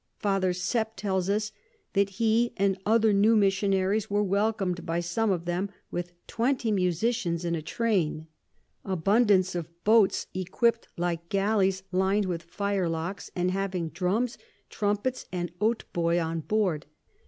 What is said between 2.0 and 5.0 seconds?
he and other new Missionaries were welcom'd by